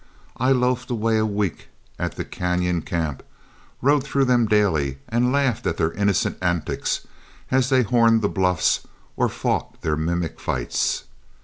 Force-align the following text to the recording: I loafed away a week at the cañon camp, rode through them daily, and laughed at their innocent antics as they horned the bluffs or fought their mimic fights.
I 0.37 0.51
loafed 0.51 0.89
away 0.89 1.19
a 1.19 1.27
week 1.27 1.67
at 1.99 2.15
the 2.15 2.25
cañon 2.25 2.83
camp, 2.83 3.21
rode 3.83 4.03
through 4.03 4.25
them 4.25 4.47
daily, 4.47 4.97
and 5.07 5.31
laughed 5.31 5.67
at 5.67 5.77
their 5.77 5.91
innocent 5.91 6.39
antics 6.41 7.05
as 7.51 7.69
they 7.69 7.83
horned 7.83 8.23
the 8.23 8.27
bluffs 8.27 8.79
or 9.15 9.29
fought 9.29 9.79
their 9.83 9.95
mimic 9.95 10.39
fights. 10.39 11.03